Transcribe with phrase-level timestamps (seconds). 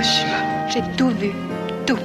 [0.00, 0.68] Hiroshima.
[0.70, 1.30] J'ai tout vu.
[1.86, 1.98] Tout.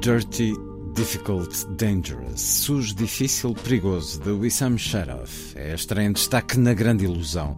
[0.00, 0.54] Dirty,
[0.94, 5.54] Difficult, Dangerous, sujo, difícil, perigoso, de Wissam Sharaf.
[5.54, 7.56] É a estreia em destaque na Grande Ilusão.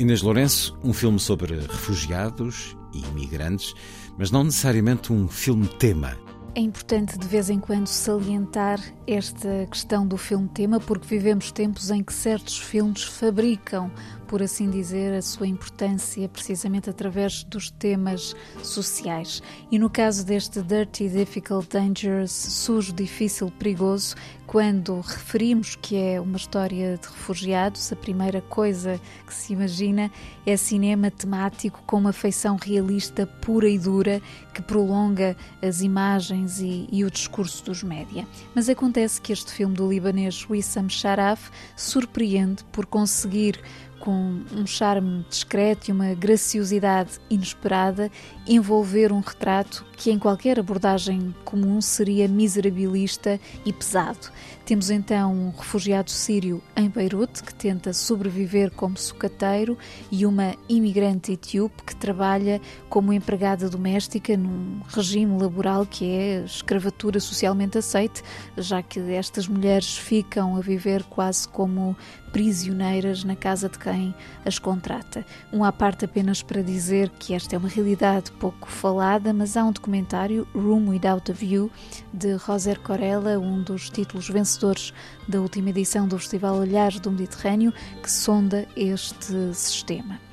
[0.00, 3.74] Inês Lourenço, um filme sobre refugiados e imigrantes,
[4.16, 6.16] mas não necessariamente um filme-tema.
[6.54, 12.02] É importante de vez em quando salientar esta questão do filme-tema, porque vivemos tempos em
[12.02, 13.90] que certos filmes fabricam,
[14.26, 19.42] por assim dizer, a sua importância precisamente através dos temas sociais.
[19.70, 24.16] E no caso deste Dirty, Difficult, Dangerous, sujo, difícil, perigoso,
[24.50, 30.10] quando referimos que é uma história de refugiados, a primeira coisa que se imagina
[30.44, 34.20] é cinema temático com uma feição realista pura e dura
[34.52, 38.26] que prolonga as imagens e, e o discurso dos média.
[38.52, 43.62] Mas acontece que este filme do libanês Wissam Sharaf surpreende por conseguir
[44.00, 48.10] com um charme discreto e uma graciosidade inesperada,
[48.48, 54.32] envolver um retrato que em qualquer abordagem comum seria miserabilista e pesado.
[54.64, 59.76] Temos então um refugiado sírio em Beirute que tenta sobreviver como sucateiro
[60.10, 67.20] e uma imigrante etíope que trabalha como empregada doméstica num regime laboral que é escravatura
[67.20, 68.22] socialmente aceite,
[68.56, 71.94] já que estas mulheres ficam a viver quase como
[72.32, 75.26] prisioneiras na casa de quem as contrata.
[75.52, 79.64] Um à parte apenas para dizer que esta é uma realidade pouco falada, mas há
[79.64, 81.68] um documentário, Room Without a View,
[82.12, 84.94] de Roser Corella, um dos títulos vencedores
[85.26, 90.29] da última edição do Festival Olhares do Mediterrâneo, que sonda este sistema.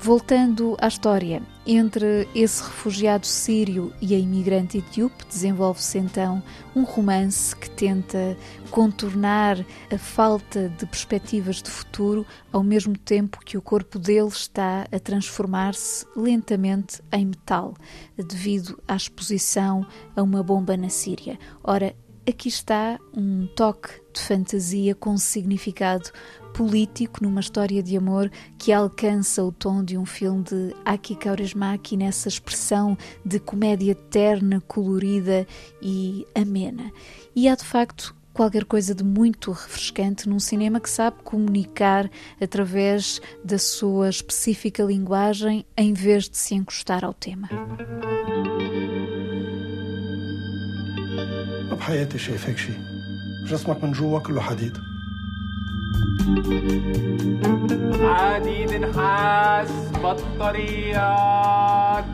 [0.00, 6.40] Voltando à história, entre esse refugiado sírio e a imigrante etíope, desenvolve-se então
[6.74, 8.36] um romance que tenta
[8.70, 9.58] contornar
[9.92, 15.00] a falta de perspectivas de futuro, ao mesmo tempo que o corpo dele está a
[15.00, 17.74] transformar-se lentamente em metal,
[18.16, 19.84] devido à exposição
[20.14, 21.36] a uma bomba na Síria.
[21.62, 21.92] Ora,
[22.26, 26.10] aqui está um toque de fantasia com significado
[26.57, 31.97] político numa história de amor que alcança o tom de um filme de Aki Kaurismäki
[31.97, 35.47] nessa expressão de comédia terna, colorida
[35.81, 36.91] e amena.
[37.35, 42.09] E há de facto qualquer coisa de muito refrescante num cinema que sabe comunicar
[42.41, 47.49] através da sua específica linguagem em vez de se encostar ao tema.
[51.83, 52.73] بحياتي شايفك شي
[53.45, 54.77] جسمك من جوا كله حديد
[58.03, 59.69] حديد نحاس
[60.03, 62.05] بطاريات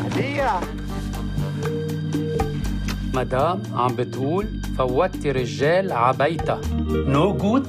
[0.00, 0.60] هدية
[3.14, 4.46] مدام عم بتقول
[4.78, 6.60] فوتي رجال عبيتها
[7.06, 7.66] نو جود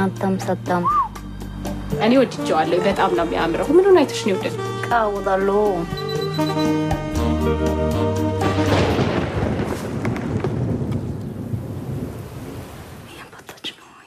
[0.00, 0.84] አንተም ሰጠም
[2.04, 4.36] እኔ ወድጀዋለሁ። በጣም ነው የሚያምረው። ምኑን አይተሽ ነው
[4.91, 5.21] out.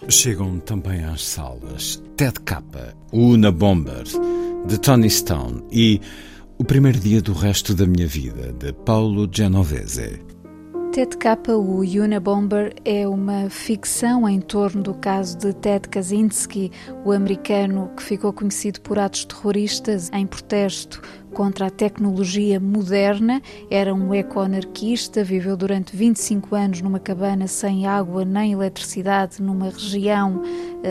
[0.09, 4.05] Chegam também às salas Ted Kappa, Una Bomber,
[4.67, 6.01] de Tony Stone e
[6.59, 10.34] O Primeiro Dia do Resto da Minha Vida, de Paulo Genovese.
[10.95, 11.17] Ted
[11.49, 16.71] o Unabomber, é uma ficção em torno do caso de Ted Kaczynski,
[17.05, 21.03] o americano que ficou conhecido por atos terroristas em protesto
[21.33, 28.25] contra a tecnologia moderna, era um eco-anarquista, viveu durante 25 anos numa cabana sem água
[28.25, 30.45] nem eletricidade numa região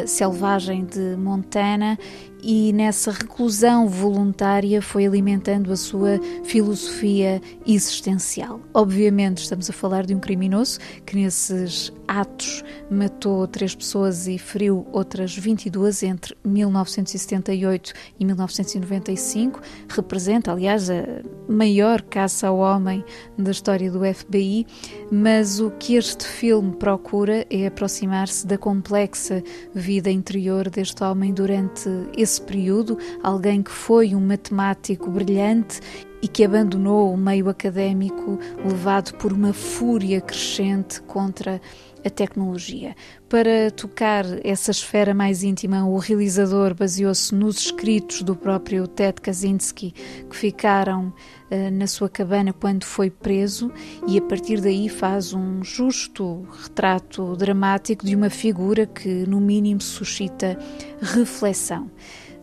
[0.06, 1.98] selvagem de Montana
[2.44, 8.60] e nessa reclusão voluntária foi alimentando a sua filosofia existencial.
[8.74, 12.62] Obviamente, estamos a falar de um criminoso que nesses atos
[12.92, 19.62] matou três pessoas e feriu outras 22 entre 1978 e 1995.
[19.88, 21.06] Representa, aliás, a
[21.48, 23.06] maior caça ao homem
[23.38, 24.68] da história do FBI.
[25.10, 29.42] Mas o que este filme procura é aproximar-se da complexa
[29.84, 35.82] vida interior deste homem durante esse período alguém que foi um matemático brilhante
[36.22, 41.60] e que abandonou o meio académico levado por uma fúria crescente contra
[42.06, 42.96] a tecnologia.
[43.30, 49.94] Para tocar essa esfera mais íntima, o realizador baseou-se nos escritos do próprio Ted Kaczynski,
[50.30, 51.08] que ficaram
[51.52, 53.72] uh, na sua cabana quando foi preso,
[54.08, 59.82] e a partir daí faz um justo retrato dramático de uma figura que, no mínimo,
[59.82, 60.58] suscita
[61.02, 61.90] reflexão.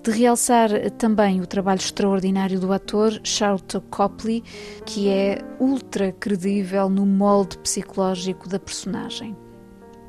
[0.02, 4.42] De realçar também o trabalho extraordinário do ator Charlton Copley,
[4.86, 9.36] que é ultra credível no molde psicológico da personagem.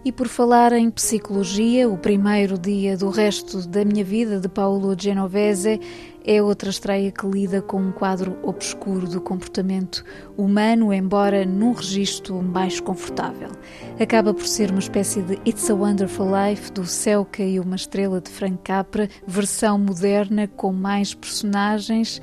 [0.03, 4.95] E por falar em psicologia, o primeiro dia do resto da minha vida de Paulo
[4.99, 5.79] Genovese
[6.25, 10.03] é outra estreia que lida com um quadro obscuro do comportamento
[10.35, 13.49] humano, embora num registro mais confortável.
[13.99, 18.19] Acaba por ser uma espécie de It's a Wonderful Life do Céu Caiu uma Estrela
[18.19, 22.19] de Frank Capra, versão moderna com mais personagens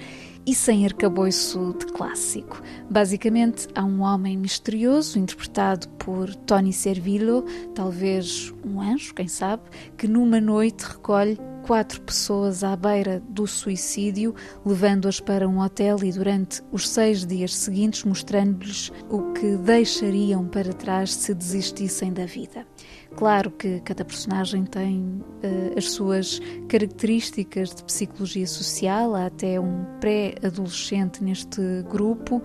[0.48, 2.62] e sem arcabouço de clássico.
[2.88, 9.64] Basicamente, há um homem misterioso, interpretado por Tony Servillo, talvez um anjo, quem sabe,
[9.98, 14.34] que numa noite recolhe quatro pessoas à beira do suicídio,
[14.64, 20.72] levando-as para um hotel e durante os seis dias seguintes mostrando-lhes o que deixariam para
[20.72, 22.66] trás se desistissem da vida.
[23.14, 29.84] Claro que cada personagem tem uh, as suas características de psicologia social, há até um
[30.00, 31.60] pré-adolescente neste
[31.90, 32.42] grupo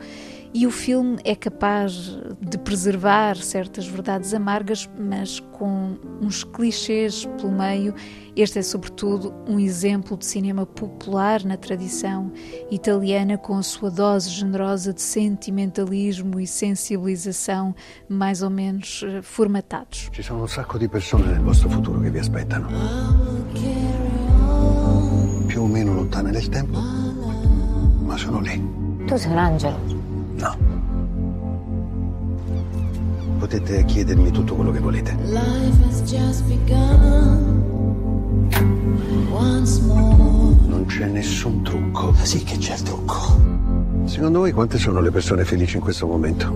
[0.53, 7.51] e o filme é capaz de preservar certas verdades amargas, mas com uns clichês pelo
[7.51, 7.95] meio.
[8.35, 12.31] Este é, sobretudo, um exemplo de cinema popular na tradição
[12.69, 17.75] italiana, com a sua dose generosa de sentimentalismo e sensibilização
[18.07, 20.09] mais ou menos eh, formatados.
[20.11, 22.67] Ci sono un sacco di persone nel vostro futuro che vi aspettano.
[25.47, 28.61] Più o meno lontane nel tempo, ma sono lì.
[29.05, 29.92] Tu sei un angelo.
[30.35, 30.57] No.
[33.39, 35.13] Potete chiedermi tutto quello che volete.
[40.67, 42.13] Non c'è nessun trucco.
[42.21, 43.41] Sì che c'è il trucco.
[44.05, 46.51] Secondo voi quante sono le persone felici in questo momento?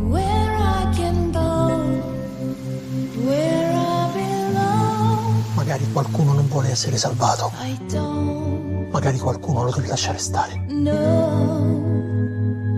[5.56, 7.52] Magari qualcuno non vuole essere salvato.
[8.92, 10.66] Magari qualcuno lo deve lasciare stare.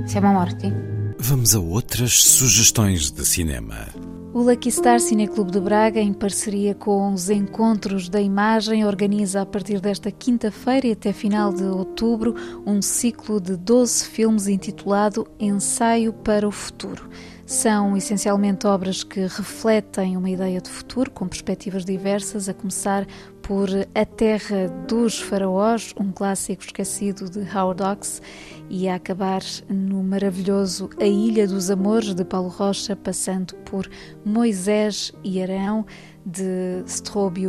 [0.05, 0.88] Siamo morti?
[1.21, 3.89] Vamos a outras sugestões de cinema.
[4.33, 9.45] O Lucky Star Cineclube de Braga, em parceria com os Encontros da Imagem, organiza a
[9.45, 12.35] partir desta quinta-feira e até final de outubro
[12.65, 17.09] um ciclo de 12 filmes intitulado Ensaio para o Futuro.
[17.45, 23.05] São essencialmente obras que refletem uma ideia de futuro com perspectivas diversas, a começar
[23.49, 28.21] por A Terra dos Faraós, um clássico esquecido de Howard Hawks,
[28.69, 33.89] e a acabar no maravilhoso A Ilha dos Amores de Paulo Rocha, passando por
[34.23, 35.83] Moisés e Arão
[36.23, 37.47] de Strobe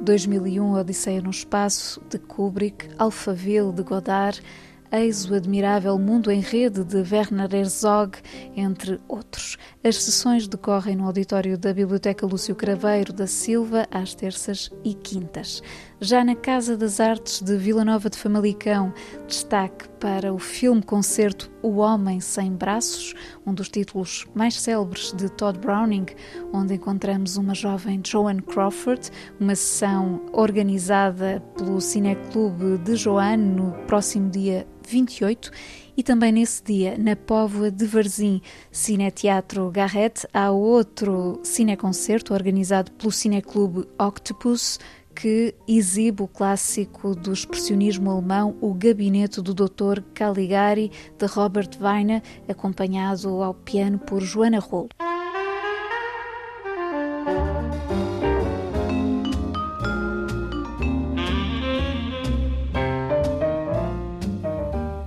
[0.00, 4.40] 2001 Odisseia no Espaço de Kubrick, Alphaville de Godard,
[4.94, 8.18] Eis o Admirável Mundo em Rede de Werner Herzog,
[8.54, 9.56] entre outros.
[9.82, 15.62] As sessões decorrem no auditório da Biblioteca Lúcio Craveiro da Silva às terças e quintas.
[16.02, 18.92] Já na Casa das Artes de Vila Nova de Famalicão,
[19.28, 23.14] destaque para o filme-concerto O Homem Sem Braços,
[23.46, 26.06] um dos títulos mais célebres de Todd Browning,
[26.52, 34.28] onde encontramos uma jovem Joan Crawford, uma sessão organizada pelo Cineclube de Joanne no próximo
[34.28, 35.52] dia 28
[35.96, 38.40] e também nesse dia, na Póvoa de Varzim,
[38.70, 44.80] Cineteatro Garrett, há outro cineconcerto organizado pelo Cineclube Octopus,
[45.22, 50.02] que exibe o clássico do expressionismo alemão O Gabinete do Dr.
[50.12, 54.88] Caligari, de Robert Weiner, acompanhado ao piano por Joana Rolo.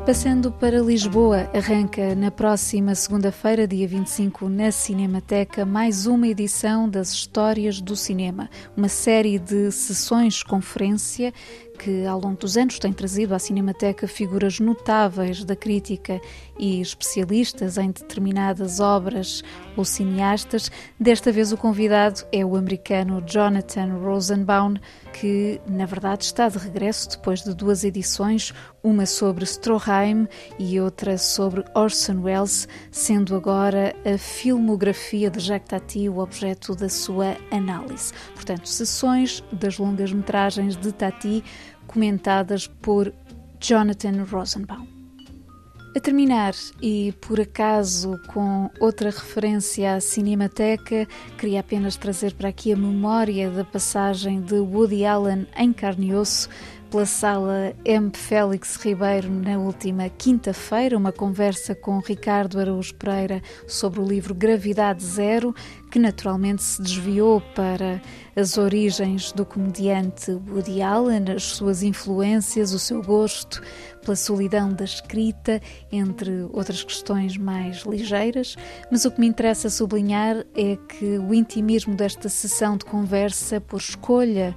[0.06, 7.12] Passando para Lisboa, arranca na próxima segunda-feira, dia 25, na Cinemateca, mais uma edição das
[7.12, 8.48] Histórias do Cinema,
[8.78, 11.34] uma série de sessões-conferência
[11.80, 16.22] que ao longo dos anos tem trazido à Cinemateca figuras notáveis da crítica
[16.58, 19.44] e especialistas em determinadas obras
[19.76, 20.72] ou cineastas.
[21.00, 24.76] Desta vez o convidado é o americano Jonathan Rosenbaum,
[25.20, 28.54] que na verdade está de regresso depois de duas edições,
[28.84, 30.28] uma sobre Stroheim
[30.60, 36.90] e outra sobre Orson Welles, sendo agora a filmografia de Jacques Tati o objeto da
[36.90, 38.12] sua análise.
[38.34, 41.44] Portanto, sessões das longas metragens de Tati
[41.88, 43.14] comentadas por
[43.60, 44.95] Jonathan Rosenbaum.
[45.96, 52.74] A terminar, e por acaso com outra referência à Cinemateca, queria apenas trazer para aqui
[52.74, 56.50] a memória da passagem de Woody Allen em carne e osso
[56.92, 58.12] pela sala M.
[58.14, 65.04] Félix Ribeiro na última quinta-feira, uma conversa com Ricardo Araújo Pereira sobre o livro Gravidade
[65.04, 65.56] Zero,
[65.92, 68.02] que naturalmente se desviou para
[68.36, 73.62] as origens do comediante Woody Allen, as suas influências, o seu gosto
[74.06, 75.60] pela solidão da escrita,
[75.92, 78.56] entre outras questões mais ligeiras.
[78.92, 83.80] Mas o que me interessa sublinhar é que o intimismo desta sessão de conversa, por
[83.80, 84.56] escolha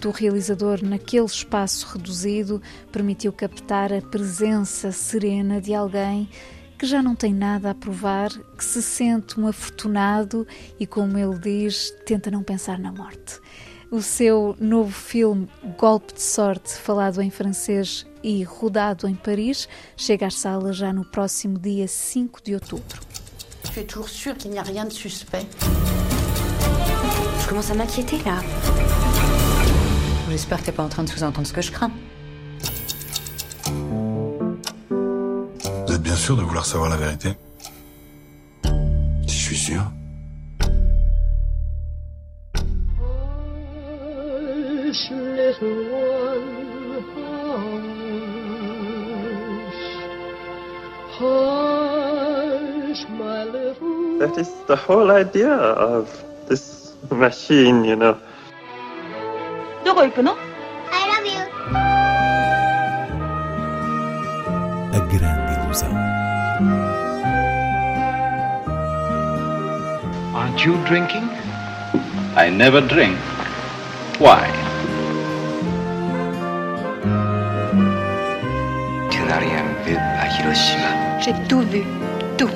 [0.00, 2.60] do realizador naquele espaço reduzido,
[2.92, 6.28] permitiu captar a presença serena de alguém
[6.76, 10.46] que já não tem nada a provar, que se sente um afortunado
[10.78, 13.40] e, como ele diz, tenta não pensar na morte.
[13.90, 19.66] O seu novo filme Golpe de Sorte, falado em francês e rodado em Paris,
[19.96, 23.00] chega às salas já no próximo dia 5 de outubro.
[23.72, 25.46] Tu es toujours sûr qu'il n'y a rien de suspect
[27.40, 28.42] Je commence à m'inquiéter là.
[30.30, 31.92] J'espère que t'es pas en train de sous-entendre ce que je crains.
[35.86, 37.32] Vous êtes bien sûr de vouloir savoir la vérité
[39.26, 39.82] Je suis sûr.
[45.57, 48.61] Hush, little one, hush.
[51.17, 58.15] Hush, my little That is the whole idea of this machine, you know.
[59.83, 60.35] どこ行くの
[60.91, 61.39] I love you.
[64.93, 65.89] A grande ilusão.
[70.35, 71.27] Aren't you drinking?
[72.35, 73.17] I never drink.
[74.19, 74.66] Why?
[81.20, 81.82] J'ai tout vu,
[82.38, 82.48] tout.